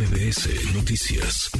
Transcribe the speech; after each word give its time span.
MBS 0.00 0.74
Noticias. 0.74 1.50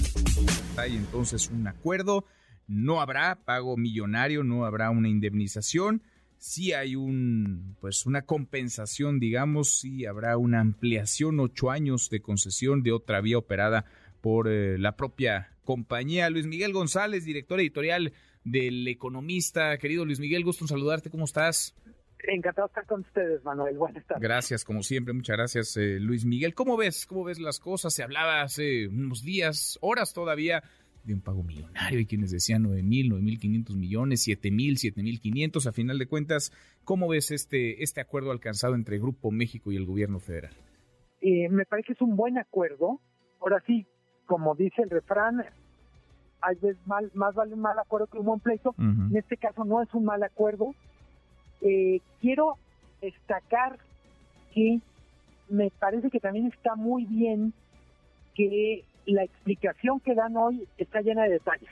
Hay 0.79 0.97
entonces 0.97 1.51
un 1.51 1.67
acuerdo, 1.67 2.25
no 2.67 3.03
habrá 3.03 3.39
pago 3.45 3.77
millonario, 3.77 4.45
no 4.45 4.65
habrá 4.65 4.89
una 4.89 5.11
indemnización, 5.11 6.03
sí 6.39 6.73
hay 6.73 6.97
un 6.97 7.77
pues 7.83 8.07
una 8.07 8.23
compensación, 8.23 9.21
digamos, 9.21 9.79
sí 9.79 10.07
habrá 10.07 10.39
una 10.39 10.61
ampliación, 10.61 11.39
ocho 11.39 11.71
años 11.71 12.09
de 12.09 12.23
concesión 12.23 12.83
de 12.83 12.93
otra 12.93 13.21
vía 13.21 13.37
operada 13.37 13.85
por 14.23 14.49
eh, 14.49 14.79
la 14.79 14.97
propia 14.97 15.53
compañía. 15.63 16.31
Luis 16.31 16.47
Miguel 16.47 16.73
González, 16.73 17.27
director 17.27 17.61
editorial 17.61 18.15
del 18.45 18.89
Economista. 18.89 19.77
Querido 19.77 20.07
Luis 20.07 20.19
Miguel, 20.19 20.45
gusto 20.45 20.65
en 20.65 20.69
saludarte, 20.69 21.11
¿cómo 21.11 21.27
estás? 21.27 21.75
Encantado 22.29 22.67
de 22.67 22.71
estar 22.71 22.87
con 22.87 23.01
ustedes, 23.01 23.43
Manuel. 23.45 23.77
Buenas 23.79 24.05
tardes. 24.07 24.23
Gracias, 24.23 24.65
como 24.65 24.83
siempre. 24.83 25.15
Muchas 25.15 25.37
gracias, 25.37 25.77
eh, 25.77 25.99
Luis 26.01 26.25
Miguel. 26.25 26.55
¿Cómo 26.55 26.77
ves? 26.77 27.07
¿Cómo 27.07 27.25
ves 27.25 27.39
las 27.39 27.61
cosas? 27.61 27.95
Se 27.95 28.03
hablaba 28.03 28.43
hace 28.43 28.89
unos 28.89 29.23
días, 29.23 29.79
horas 29.81 30.13
todavía, 30.13 30.63
de 31.05 31.15
un 31.15 31.23
pago 31.23 31.43
millonario. 31.43 31.99
Hay 31.99 32.07
quienes 32.07 32.31
decían 32.31 32.63
9 32.63 32.83
mil, 32.83 33.09
9 33.09 33.23
mil 33.23 33.39
500 33.39 33.77
millones, 33.77 34.23
7 34.23 34.51
mil, 34.51 34.77
7 34.77 35.03
mil 35.03 35.21
500. 35.21 35.67
A 35.67 35.73
final 35.73 35.99
de 35.99 36.07
cuentas, 36.07 36.53
¿cómo 36.85 37.09
ves 37.09 37.31
este, 37.31 37.83
este 37.83 38.01
acuerdo 38.01 38.33
alcanzado 38.33 38.75
entre 38.75 38.99
Grupo 38.99 39.31
México 39.31 39.73
y 39.73 39.77
el 39.77 39.87
gobierno 39.87 40.21
federal? 40.21 40.53
Eh, 41.23 41.49
me 41.49 41.65
parece 41.65 41.89
que 41.89 41.93
es 41.95 42.03
un 42.03 42.17
buen 42.17 42.39
acuerdo. 42.39 43.01
Ahora 43.41 43.63
sí, 43.67 43.87
como 44.27 44.55
dice 44.55 44.83
el 44.83 44.91
refrán, 44.91 45.43
hay 46.43 46.57
veces 46.57 46.79
mal, 46.87 47.11
más 47.15 47.35
vale 47.35 47.55
un 47.55 47.61
mal 47.61 47.79
acuerdo 47.79 48.07
que 48.07 48.19
un 48.19 48.27
buen 48.27 48.41
pleito. 48.41 48.75
En 48.79 49.17
este 49.17 49.37
caso 49.37 49.65
no 49.65 49.83
es 49.83 49.93
un 49.95 50.05
mal 50.05 50.23
acuerdo 50.23 50.75
eh, 51.61 52.01
quiero 52.21 52.57
destacar 53.01 53.79
que 54.55 54.81
me 55.49 55.71
parece 55.71 56.11
que 56.11 56.21
también 56.21 56.47
está 56.47 56.75
muy 56.77 57.05
bien 57.05 57.53
que 58.35 58.85
la 59.07 59.25
explicación 59.25 60.01
que 60.01 60.15
dan 60.15 60.37
hoy 60.37 60.67
está 60.79 61.01
llena 61.01 61.25
de 61.25 61.31
detalles. 61.31 61.71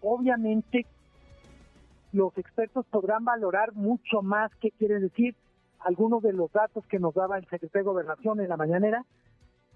Obviamente, 0.00 0.86
los 2.12 2.36
expertos 2.38 2.86
podrán 2.86 3.24
valorar 3.24 3.74
mucho 3.74 4.22
más 4.22 4.50
qué 4.60 4.70
quiere 4.70 5.00
decir 5.00 5.34
algunos 5.80 6.22
de 6.22 6.32
los 6.32 6.50
datos 6.52 6.84
que 6.86 6.98
nos 6.98 7.14
daba 7.14 7.38
el 7.38 7.44
secretario 7.44 7.84
de 7.84 7.92
Gobernación 7.92 8.40
en 8.40 8.48
la 8.48 8.56
mañanera, 8.56 9.04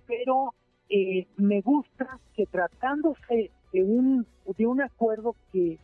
pero 0.06 0.55
eh, 0.89 1.27
me 1.37 1.61
gusta 1.62 2.19
que 2.34 2.47
tratándose 2.47 3.50
de 3.72 3.83
un, 3.83 4.27
de 4.56 4.67
un 4.67 4.83
acuerdo 4.83 5.34
que, 5.53 5.78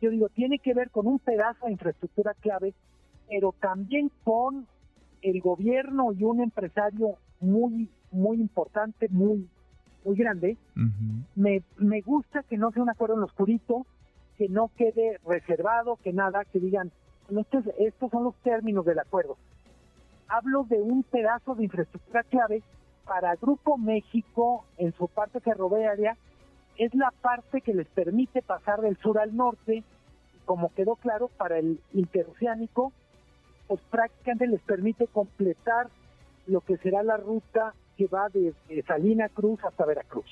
yo 0.00 0.10
digo, 0.10 0.28
tiene 0.28 0.58
que 0.58 0.74
ver 0.74 0.90
con 0.90 1.06
un 1.06 1.18
pedazo 1.18 1.66
de 1.66 1.72
infraestructura 1.72 2.34
clave, 2.34 2.74
pero 3.28 3.54
también 3.60 4.10
con 4.24 4.66
el 5.22 5.40
gobierno 5.40 6.12
y 6.12 6.24
un 6.24 6.40
empresario 6.40 7.16
muy, 7.40 7.88
muy 8.10 8.40
importante, 8.40 9.08
muy, 9.08 9.48
muy 10.04 10.16
grande. 10.16 10.56
me, 11.34 11.62
me 11.76 12.00
gusta 12.00 12.42
que 12.42 12.56
no 12.56 12.70
sea 12.72 12.82
un 12.82 12.90
acuerdo 12.90 13.14
en 13.14 13.20
lo 13.20 13.26
oscurito, 13.26 13.86
que 14.36 14.48
no 14.48 14.70
quede 14.76 15.18
reservado, 15.26 15.98
que 16.02 16.12
nada, 16.12 16.44
que 16.44 16.58
digan, 16.58 16.90
estos, 17.38 17.64
estos 17.78 18.10
son 18.10 18.24
los 18.24 18.34
términos 18.42 18.84
del 18.84 18.98
acuerdo. 18.98 19.36
Hablo 20.28 20.64
de 20.64 20.80
un 20.80 21.02
pedazo 21.02 21.54
de 21.54 21.64
infraestructura 21.64 22.22
clave 22.24 22.62
para 23.04 23.34
Grupo 23.36 23.76
México 23.78 24.64
en 24.78 24.92
su 24.94 25.08
parte 25.08 25.40
ferroviaria, 25.40 26.16
es 26.78 26.94
la 26.94 27.12
parte 27.20 27.60
que 27.60 27.74
les 27.74 27.86
permite 27.88 28.42
pasar 28.42 28.80
del 28.80 28.96
sur 28.98 29.18
al 29.18 29.36
norte, 29.36 29.84
como 30.44 30.72
quedó 30.74 30.96
claro, 30.96 31.28
para 31.28 31.58
el 31.58 31.80
interoceánico, 31.92 32.92
pues 33.66 33.80
prácticamente 33.90 34.46
les 34.46 34.60
permite 34.62 35.06
completar 35.06 35.88
lo 36.46 36.60
que 36.60 36.76
será 36.78 37.02
la 37.02 37.16
ruta 37.16 37.74
que 37.96 38.06
va 38.06 38.28
desde 38.28 38.82
Salina 38.86 39.28
Cruz 39.28 39.60
hasta 39.64 39.86
Veracruz. 39.86 40.26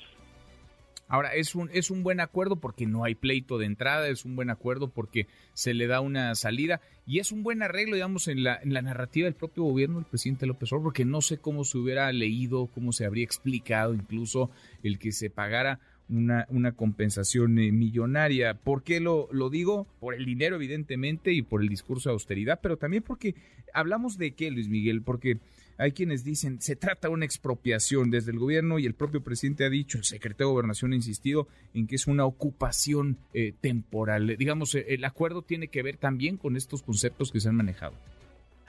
Ahora, 1.11 1.33
es 1.35 1.55
un, 1.55 1.69
es 1.73 1.91
un 1.91 2.03
buen 2.03 2.21
acuerdo 2.21 2.55
porque 2.55 2.85
no 2.85 3.03
hay 3.03 3.15
pleito 3.15 3.57
de 3.57 3.65
entrada, 3.65 4.07
es 4.07 4.23
un 4.23 4.37
buen 4.37 4.49
acuerdo 4.49 4.87
porque 4.87 5.27
se 5.53 5.73
le 5.73 5.85
da 5.85 5.99
una 5.99 6.33
salida 6.35 6.79
y 7.05 7.19
es 7.19 7.33
un 7.33 7.43
buen 7.43 7.61
arreglo, 7.61 7.95
digamos, 7.95 8.29
en 8.29 8.43
la, 8.45 8.55
en 8.63 8.73
la 8.73 8.81
narrativa 8.81 9.25
del 9.25 9.35
propio 9.35 9.63
gobierno 9.63 9.97
del 9.97 10.05
presidente 10.05 10.45
López 10.45 10.71
Obrador, 10.71 10.85
porque 10.85 11.03
no 11.03 11.19
sé 11.19 11.37
cómo 11.37 11.65
se 11.65 11.77
hubiera 11.77 12.09
leído, 12.13 12.67
cómo 12.67 12.93
se 12.93 13.05
habría 13.05 13.25
explicado 13.25 13.93
incluso 13.93 14.51
el 14.83 14.99
que 14.99 15.11
se 15.11 15.29
pagara 15.29 15.81
una, 16.11 16.45
una 16.49 16.73
compensación 16.73 17.57
eh, 17.57 17.71
millonaria. 17.71 18.53
¿Por 18.53 18.83
qué 18.83 18.99
lo, 18.99 19.27
lo 19.31 19.49
digo? 19.49 19.87
Por 19.99 20.13
el 20.13 20.25
dinero, 20.25 20.57
evidentemente, 20.57 21.31
y 21.31 21.41
por 21.41 21.61
el 21.61 21.69
discurso 21.69 22.09
de 22.09 22.13
austeridad, 22.13 22.59
pero 22.61 22.77
también 22.77 23.03
porque 23.03 23.35
hablamos 23.73 24.17
de 24.17 24.31
qué, 24.33 24.51
Luis 24.51 24.69
Miguel, 24.69 25.01
porque 25.01 25.37
hay 25.77 25.93
quienes 25.93 26.23
dicen 26.23 26.61
se 26.61 26.75
trata 26.75 27.07
de 27.07 27.13
una 27.13 27.25
expropiación 27.25 28.11
desde 28.11 28.31
el 28.31 28.37
gobierno 28.37 28.77
y 28.77 28.85
el 28.85 28.93
propio 28.93 29.23
presidente 29.23 29.65
ha 29.65 29.69
dicho, 29.69 29.97
el 29.97 30.03
secretario 30.03 30.47
de 30.47 30.53
Gobernación 30.53 30.91
ha 30.91 30.95
insistido 30.95 31.47
en 31.73 31.87
que 31.87 31.95
es 31.95 32.05
una 32.05 32.25
ocupación 32.25 33.17
eh, 33.33 33.53
temporal. 33.61 34.35
Digamos, 34.37 34.75
eh, 34.75 34.85
el 34.89 35.03
acuerdo 35.05 35.41
tiene 35.41 35.69
que 35.69 35.81
ver 35.81 35.97
también 35.97 36.37
con 36.37 36.55
estos 36.55 36.83
conceptos 36.83 37.31
que 37.31 37.39
se 37.39 37.49
han 37.49 37.55
manejado. 37.55 37.93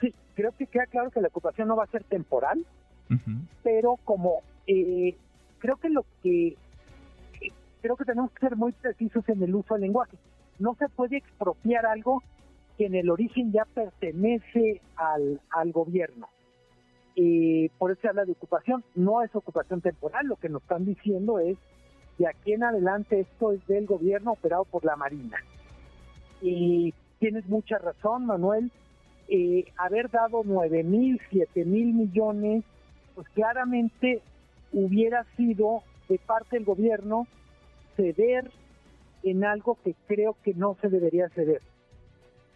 Sí, 0.01 0.13
creo 0.35 0.53
que 0.57 0.65
queda 0.65 0.87
claro 0.87 1.11
que 1.11 1.21
la 1.21 1.27
ocupación 1.27 1.67
no 1.67 1.75
va 1.75 1.83
a 1.83 1.91
ser 1.91 2.03
temporal, 2.03 2.65
pero 3.63 3.99
como 4.03 4.41
creo 4.65 5.77
que 5.77 5.89
lo 5.89 6.03
que 6.23 6.57
creo 7.83 7.97
que 7.97 8.05
tenemos 8.05 8.31
que 8.31 8.47
ser 8.47 8.55
muy 8.55 8.71
precisos 8.71 9.27
en 9.27 9.43
el 9.43 9.53
uso 9.53 9.73
del 9.73 9.81
lenguaje. 9.81 10.17
No 10.57 10.73
se 10.75 10.87
puede 10.87 11.17
expropiar 11.17 11.85
algo 11.85 12.23
que 12.77 12.85
en 12.85 12.95
el 12.95 13.09
origen 13.09 13.51
ya 13.51 13.65
pertenece 13.65 14.81
al, 14.95 15.41
al 15.51 15.71
gobierno. 15.73 16.29
y 17.15 17.67
por 17.77 17.91
eso 17.91 18.01
se 18.01 18.07
habla 18.07 18.23
de 18.23 18.31
ocupación. 18.31 18.85
No 18.95 19.21
es 19.21 19.35
ocupación 19.35 19.81
temporal, 19.81 20.27
lo 20.27 20.37
que 20.37 20.47
nos 20.47 20.61
están 20.61 20.85
diciendo 20.85 21.39
es 21.39 21.57
de 22.17 22.27
aquí 22.27 22.53
en 22.53 22.63
adelante 22.63 23.19
esto 23.19 23.51
es 23.51 23.65
del 23.67 23.85
gobierno 23.85 24.31
operado 24.31 24.63
por 24.63 24.85
la 24.85 24.95
Marina. 24.95 25.37
Y 26.41 26.93
tienes 27.19 27.45
mucha 27.49 27.79
razón, 27.79 28.25
Manuel. 28.25 28.71
Eh, 29.27 29.65
haber 29.77 30.09
dado 30.09 30.41
9 30.45 30.83
mil, 30.83 31.19
7 31.29 31.65
mil 31.65 31.93
millones, 31.93 32.63
pues 33.13 33.27
claramente 33.29 34.21
hubiera 34.71 35.25
sido 35.35 35.83
de 36.07 36.17
parte 36.17 36.55
del 36.55 36.65
gobierno 36.65 37.27
ceder 37.95 38.51
en 39.23 39.43
algo 39.45 39.77
que 39.83 39.95
creo 40.07 40.35
que 40.43 40.53
no 40.53 40.75
se 40.81 40.89
debería 40.89 41.29
ceder. 41.29 41.61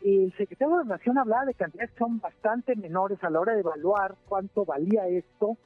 El 0.03 0.34
secretario 0.38 0.78
de 0.80 0.86
Nación 0.86 1.18
hablaba 1.18 1.46
de 1.46 1.53
cantidades 1.53 1.92
que 1.92 2.00
son 2.00 2.20
bastante 2.20 2.75
menores 2.75 3.24
a 3.24 3.30
la 3.30 3.40
hora 3.40 3.53
de 3.53 3.62
evaluar 3.62 4.16
cuánto 4.28 4.64
valía 4.64 5.08
esto 5.08 5.58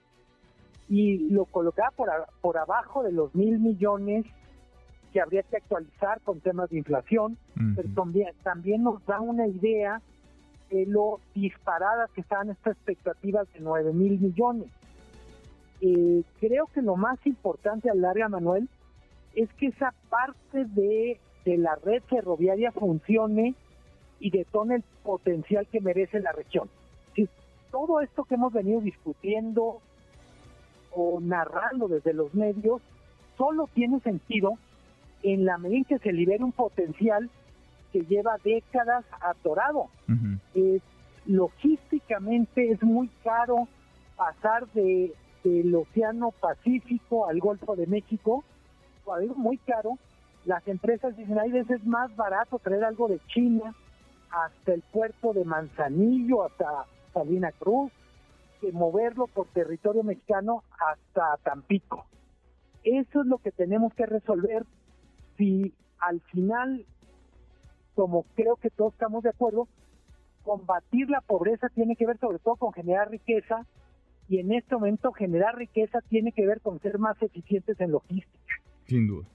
y 0.88 1.30
lo 1.30 1.46
colocaba 1.46 1.92
por, 1.92 2.10
por 2.42 2.58
abajo 2.58 3.04
de 3.04 3.12
los 3.12 3.34
mil 3.36 3.60
millones 3.60 4.26
que 5.12 5.22
habría 5.22 5.44
que 5.44 5.58
actualizar 5.58 6.22
con 6.22 6.40
temas 6.40 6.70
de 6.70 6.78
inflación, 6.78 7.38
pero 7.76 7.90
también, 7.94 8.30
también 8.44 8.84
nos 8.84 9.06
da 9.06 9.20
una 9.20 9.46
idea 9.46 10.02
de 10.70 10.86
lo 10.86 11.20
disparadas 11.36 12.10
que 12.12 12.22
están 12.22 12.50
estas 12.50 12.78
expectativas 12.78 13.52
de 13.54 13.60
nueve 13.60 13.92
mil 13.92 14.20
millones. 14.20 14.70
Eh, 15.82 16.24
creo 16.40 16.68
que 16.68 16.82
lo 16.82 16.96
más 16.96 17.20
importante 17.26 17.90
a 17.90 17.94
larga, 17.94 18.30
Manuel, 18.30 18.70
es 19.36 19.52
que 19.54 19.68
esa 19.68 19.94
parte 20.10 20.66
de, 20.66 21.20
la 21.46 21.76
red 21.76 22.04
ferroviaria 22.04 22.72
funcione 22.72 23.56
y 24.20 24.30
detone 24.30 24.76
el 24.76 24.84
potencial 25.04 25.68
que 25.68 25.82
merece 25.82 26.20
la 26.20 26.32
región. 26.32 26.70
Si 27.16 27.28
todo 27.72 28.02
esto 28.02 28.26
que 28.26 28.36
hemos 28.36 28.54
venido 28.54 28.82
discutiendo 28.82 29.82
o 30.92 31.20
narrando 31.20 31.88
desde 31.88 32.14
los 32.14 32.34
medios 32.34 32.82
solo 33.38 33.68
tiene 33.74 34.00
sentido 34.02 34.54
en 35.24 35.46
la 35.46 35.58
medida 35.58 35.78
en 35.78 35.86
que 35.86 36.00
se 36.00 36.14
libere 36.14 36.44
un 36.44 36.52
potencial 36.52 37.30
que 37.92 38.02
lleva 38.02 38.38
décadas 38.44 39.06
atorado. 39.22 39.88
logísticamente 41.26 42.72
es 42.72 42.82
muy 42.84 43.08
caro 43.24 43.68
pasar 44.16 44.68
de, 44.74 45.14
del 45.44 45.74
Océano 45.74 46.32
Pacífico 46.32 47.28
al 47.28 47.40
Golfo 47.40 47.76
de 47.76 47.88
México 47.88 48.44
algo 49.08 49.36
muy 49.36 49.58
caro, 49.58 49.98
las 50.46 50.68
empresas 50.68 51.16
dicen, 51.16 51.40
hay 51.40 51.52
veces 51.52 51.84
más 51.86 52.16
barato 52.16 52.60
traer 52.60 52.84
algo 52.84 53.08
de 53.08 53.20
China 53.28 53.74
hasta 54.32 54.74
el 54.74 54.82
puerto 54.82 55.34
de 55.34 55.46
Manzanillo, 55.46 56.44
hasta 56.44 56.86
Salina 57.14 57.52
Cruz, 57.52 57.92
que 58.60 58.72
moverlo 58.72 59.28
por 59.28 59.48
territorio 59.48 60.04
mexicano 60.04 60.64
hasta 60.80 61.38
Tampico. 61.44 62.06
Eso 62.84 63.22
es 63.22 63.28
lo 63.28 63.38
que 63.40 63.52
tenemos 63.52 63.94
que 63.94 64.06
resolver 64.06 64.66
si 65.38 65.74
al 66.00 66.22
final, 66.22 66.86
como 67.96 68.24
creo 68.36 68.56
que 68.56 68.70
todos 68.70 68.94
estamos 68.94 69.24
de 69.24 69.30
acuerdo, 69.30 69.68
combatir 70.44 71.10
la 71.10 71.22
pobreza 71.22 71.70
tiene 71.70 71.96
que 71.96 72.08
ver 72.08 72.18
sobre 72.18 72.40
todo 72.40 72.56
con 72.56 72.74
generar 72.74 73.10
riqueza 73.10 73.66
y 74.28 74.40
en 74.40 74.54
este 74.54 74.76
momento 74.76 75.12
generar 75.12 75.56
riqueza 75.56 76.00
tiene 76.10 76.32
que 76.32 76.48
ver 76.48 76.62
con 76.62 76.80
ser 76.80 76.98
más 76.98 77.22
eficientes 77.22 77.80
en 77.80 77.92
logística. 77.92 78.61
Sin 78.92 79.08
duda. 79.08 79.26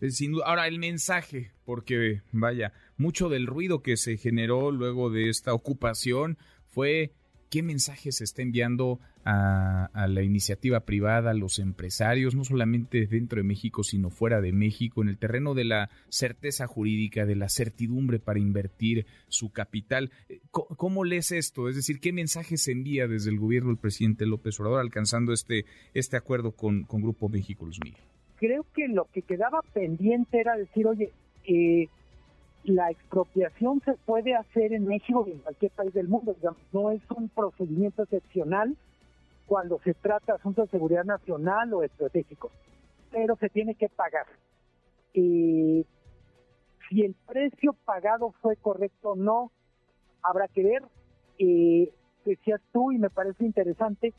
Eh, 0.00 0.10
sin 0.12 0.30
duda. 0.30 0.44
Ahora, 0.46 0.68
el 0.68 0.78
mensaje, 0.78 1.50
porque 1.64 2.22
vaya, 2.30 2.72
mucho 2.96 3.28
del 3.28 3.48
ruido 3.48 3.82
que 3.82 3.96
se 3.96 4.16
generó 4.16 4.70
luego 4.70 5.10
de 5.10 5.28
esta 5.28 5.54
ocupación 5.54 6.38
fue 6.68 7.12
¿Qué 7.52 7.62
mensajes 7.62 8.16
se 8.16 8.24
está 8.24 8.40
enviando 8.40 8.98
a, 9.26 9.90
la 10.08 10.22
iniciativa 10.22 10.86
privada, 10.86 11.32
a 11.32 11.34
los 11.34 11.58
empresarios, 11.58 12.34
no 12.34 12.44
solamente 12.44 13.06
dentro 13.06 13.36
de 13.36 13.42
México, 13.42 13.84
sino 13.84 14.08
fuera 14.08 14.40
de 14.40 14.52
México, 14.52 15.02
en 15.02 15.10
el 15.10 15.18
terreno 15.18 15.52
de 15.52 15.64
la 15.64 15.90
certeza 16.08 16.66
jurídica, 16.66 17.26
de 17.26 17.36
la 17.36 17.50
certidumbre 17.50 18.20
para 18.20 18.38
invertir 18.38 19.04
su 19.28 19.52
capital? 19.52 20.12
Eh, 20.30 20.40
¿Cómo, 20.50 21.04
lees 21.04 21.30
esto? 21.30 21.68
Es 21.68 21.76
decir, 21.76 22.00
¿qué 22.00 22.10
mensajes 22.10 22.62
se 22.62 22.72
envía 22.72 23.06
desde 23.06 23.28
el 23.28 23.38
gobierno 23.38 23.68
del 23.68 23.78
presidente 23.78 24.24
López 24.24 24.58
Obrador 24.58 24.80
alcanzando 24.80 25.34
este, 25.34 25.66
este 25.92 26.16
acuerdo 26.16 26.52
con, 26.52 26.84
con 26.84 27.02
Grupo 27.02 27.28
México, 27.28 27.66
Luis 27.66 27.80
Miguel? 27.84 28.00
Creo 28.42 28.66
que 28.74 28.88
lo 28.88 29.04
que 29.04 29.22
quedaba 29.22 29.62
pendiente 29.72 30.40
era 30.40 30.56
decir, 30.56 30.88
oye, 30.88 31.12
eh, 31.44 31.86
la 32.64 32.90
expropiación 32.90 33.80
se 33.84 33.92
puede 33.92 34.34
hacer 34.34 34.72
en 34.72 34.84
México 34.84 35.24
y 35.28 35.30
en 35.30 35.38
cualquier 35.38 35.70
país 35.70 35.94
del 35.94 36.08
mundo. 36.08 36.34
no 36.72 36.90
es 36.90 37.00
un 37.16 37.28
procedimiento 37.28 38.02
excepcional 38.02 38.76
cuando 39.46 39.78
se 39.84 39.94
trata 39.94 40.32
de 40.32 40.38
asuntos 40.40 40.64
de 40.64 40.72
seguridad 40.72 41.04
nacional 41.04 41.72
o 41.72 41.84
estratégicos, 41.84 42.50
pero 43.12 43.36
se 43.36 43.48
tiene 43.48 43.76
que 43.76 43.88
pagar. 43.88 44.26
Eh, 45.14 45.84
si 46.88 47.02
el 47.02 47.14
precio 47.24 47.76
pagado 47.84 48.34
fue 48.42 48.56
correcto 48.56 49.10
o 49.10 49.14
no, 49.14 49.52
habrá 50.20 50.48
que 50.48 50.64
ver. 50.64 50.82
Eh, 51.38 51.92
decías 52.24 52.60
tú, 52.72 52.90
y 52.90 52.98
me 52.98 53.08
parece 53.08 53.44
interesante, 53.44 54.12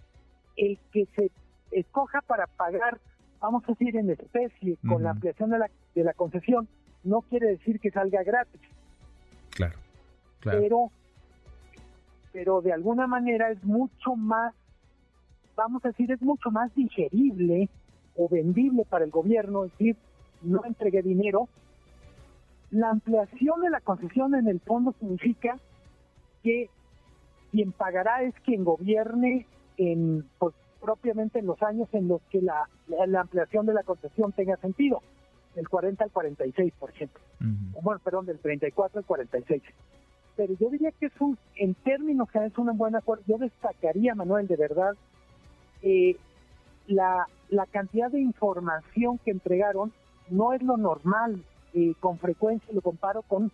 el 0.55 0.79
que 0.93 1.07
se 1.13 1.29
escoja 1.71 2.21
para 2.21 2.47
pagar, 2.47 3.01
vamos 3.43 3.61
a 3.65 3.73
decir, 3.73 3.97
en 3.97 4.09
especie, 4.09 4.77
con 4.87 5.03
la 5.03 5.09
ampliación 5.09 5.49
de 5.49 5.59
la, 5.59 5.69
de 5.93 6.03
la 6.05 6.13
concesión, 6.13 6.65
no 7.03 7.21
quiere 7.23 7.47
decir 7.47 7.77
que 7.81 7.91
salga 7.91 8.23
gratis. 8.23 8.61
Claro, 9.49 9.77
claro. 10.39 10.59
Pero, 10.61 10.91
pero 12.31 12.61
de 12.61 12.71
alguna 12.71 13.05
manera 13.05 13.51
es 13.51 13.61
mucho 13.65 14.15
más, 14.15 14.53
vamos 15.57 15.83
a 15.83 15.89
decir, 15.89 16.09
es 16.09 16.21
mucho 16.21 16.51
más 16.51 16.73
digerible 16.73 17.67
o 18.15 18.29
vendible 18.29 18.85
para 18.85 19.03
el 19.03 19.11
gobierno, 19.11 19.65
es 19.65 19.71
decir, 19.71 19.97
no 20.41 20.63
entregué 20.63 21.01
dinero. 21.01 21.49
La 22.71 22.91
ampliación 22.91 23.61
de 23.61 23.69
la 23.71 23.81
concesión 23.81 24.35
en 24.35 24.47
el 24.47 24.61
fondo 24.61 24.95
significa 25.01 25.59
que 26.43 26.69
quien 27.51 27.73
pagará 27.73 28.23
es 28.23 28.33
quien 28.45 28.63
gobierne 28.63 29.45
en, 29.75 30.25
pues, 30.39 30.55
propiamente 30.83 31.39
en 31.39 31.45
los 31.45 31.63
años 31.63 31.87
en 31.93 32.09
los 32.09 32.21
que 32.23 32.41
la 32.41 32.67
ampliación 33.19 33.65
de 33.65 33.73
la 33.73 33.83
concesión 33.83 34.33
tenga 34.33 34.57
sentido 34.57 35.01
del 35.55 35.69
40 35.69 36.03
al 36.03 36.11
46%. 36.11 37.09
Bueno, 37.81 37.99
perdón, 38.03 38.25
del 38.25 38.39
34 38.39 38.99
al 38.99 39.05
46%. 39.05 39.61
Pero 40.35 40.53
yo 40.59 40.69
diría 40.69 40.91
que 40.91 41.07
es 41.07 41.21
un, 41.21 41.37
en 41.55 41.75
términos 41.75 42.29
que 42.31 42.43
es 42.43 42.57
un 42.57 42.75
buen 42.77 42.95
acuerdo. 42.95 43.23
Yo 43.27 43.37
destacaría, 43.37 44.15
Manuel, 44.15 44.47
de 44.47 44.55
verdad, 44.55 44.95
eh, 45.83 46.17
la, 46.87 47.27
la 47.49 47.65
cantidad 47.67 48.09
de 48.09 48.19
información 48.19 49.19
que 49.19 49.31
entregaron 49.31 49.93
no 50.29 50.53
es 50.53 50.63
lo 50.63 50.77
normal. 50.77 51.43
Eh, 51.75 51.93
con 51.99 52.17
frecuencia 52.19 52.73
lo 52.73 52.81
comparo 52.81 53.23
con 53.23 53.51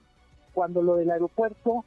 cuando 0.53 0.81
lo 0.81 0.95
del 0.95 1.11
aeropuerto, 1.11 1.85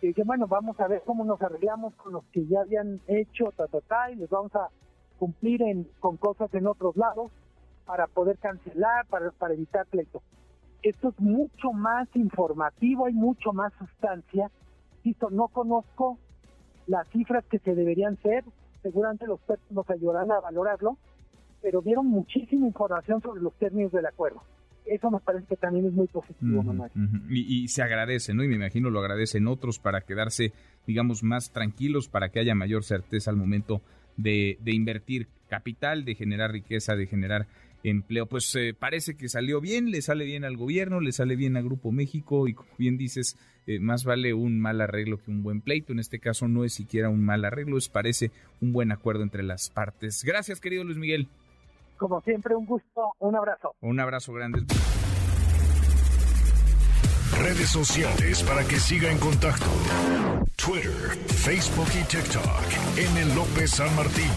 que 0.00 0.24
bueno, 0.24 0.46
vamos 0.46 0.80
a 0.80 0.88
ver 0.88 1.02
cómo 1.04 1.24
nos 1.24 1.40
arreglamos 1.42 1.94
con 1.94 2.12
los 2.12 2.24
que 2.32 2.46
ya 2.46 2.62
habían 2.62 3.00
hecho, 3.06 3.52
ta, 3.56 3.66
ta, 3.66 3.80
ta, 3.82 4.10
y 4.10 4.16
les 4.16 4.30
vamos 4.30 4.54
a 4.56 4.68
cumplir 5.18 5.62
en, 5.62 5.84
con 6.00 6.16
cosas 6.16 6.52
en 6.54 6.66
otros 6.66 6.96
lados 6.96 7.30
para 7.84 8.06
poder 8.06 8.38
cancelar, 8.38 9.06
para, 9.06 9.30
para 9.32 9.54
evitar 9.54 9.86
pleito. 9.86 10.22
Esto 10.82 11.10
es 11.10 11.20
mucho 11.20 11.72
más 11.72 12.08
informativo, 12.14 13.06
hay 13.06 13.12
mucho 13.12 13.52
más 13.52 13.72
sustancia. 13.74 14.50
Listo, 15.04 15.28
no 15.28 15.48
conozco 15.48 16.18
las 16.86 17.06
cifras 17.08 17.44
que 17.44 17.58
se 17.58 17.74
deberían 17.74 18.16
ser, 18.22 18.44
seguramente 18.82 19.26
los 19.26 19.38
expertos 19.38 19.70
nos 19.70 19.90
ayudarán 19.90 20.32
a 20.32 20.40
valorarlo, 20.40 20.96
pero 21.60 21.82
dieron 21.82 22.06
muchísima 22.06 22.66
información 22.66 23.20
sobre 23.20 23.42
los 23.42 23.52
términos 23.54 23.92
del 23.92 24.06
acuerdo. 24.06 24.40
Eso 24.90 25.08
me 25.08 25.20
parece 25.20 25.46
que 25.46 25.56
también 25.56 25.86
es 25.86 25.92
muy 25.92 26.08
positivo, 26.08 26.64
y, 27.28 27.62
y, 27.62 27.68
se 27.68 27.80
agradece, 27.80 28.34
¿no? 28.34 28.42
Y 28.42 28.48
me 28.48 28.56
imagino 28.56 28.90
lo 28.90 28.98
agradecen 28.98 29.46
otros 29.46 29.78
para 29.78 30.00
quedarse, 30.00 30.52
digamos, 30.84 31.22
más 31.22 31.52
tranquilos, 31.52 32.08
para 32.08 32.30
que 32.30 32.40
haya 32.40 32.56
mayor 32.56 32.82
certeza 32.82 33.30
al 33.30 33.36
momento 33.36 33.82
de, 34.16 34.58
de 34.60 34.72
invertir 34.72 35.28
capital, 35.48 36.04
de 36.04 36.16
generar 36.16 36.50
riqueza, 36.50 36.96
de 36.96 37.06
generar 37.06 37.46
empleo. 37.84 38.26
Pues 38.26 38.52
eh, 38.56 38.74
parece 38.76 39.14
que 39.14 39.28
salió 39.28 39.60
bien, 39.60 39.92
le 39.92 40.02
sale 40.02 40.24
bien 40.24 40.44
al 40.44 40.56
gobierno, 40.56 41.00
le 41.00 41.12
sale 41.12 41.36
bien 41.36 41.56
a 41.56 41.62
Grupo 41.62 41.92
México 41.92 42.48
y 42.48 42.54
como 42.54 42.70
bien 42.76 42.96
dices, 42.96 43.36
eh, 43.68 43.78
más 43.78 44.04
vale 44.04 44.34
un 44.34 44.58
mal 44.58 44.80
arreglo 44.80 45.22
que 45.22 45.30
un 45.30 45.44
buen 45.44 45.60
pleito. 45.60 45.92
En 45.92 46.00
este 46.00 46.18
caso 46.18 46.48
no 46.48 46.64
es 46.64 46.72
siquiera 46.72 47.10
un 47.10 47.24
mal 47.24 47.44
arreglo, 47.44 47.78
es 47.78 47.88
parece 47.88 48.32
un 48.60 48.72
buen 48.72 48.90
acuerdo 48.90 49.22
entre 49.22 49.44
las 49.44 49.70
partes. 49.70 50.24
Gracias, 50.24 50.60
querido 50.60 50.82
Luis 50.82 50.98
Miguel. 50.98 51.28
Como 52.00 52.22
siempre, 52.22 52.56
un 52.56 52.64
gusto, 52.64 53.12
un 53.18 53.36
abrazo. 53.36 53.74
Un 53.82 54.00
abrazo 54.00 54.32
grande. 54.32 54.60
Redes 57.38 57.68
sociales 57.68 58.42
para 58.42 58.64
que 58.64 58.76
siga 58.76 59.10
en 59.10 59.18
contacto: 59.18 59.66
Twitter, 60.56 61.18
Facebook 61.26 61.88
y 62.00 62.02
TikTok. 62.04 62.96
M. 62.96 63.34
López 63.34 63.72
San 63.72 63.94
Martín. 63.96 64.30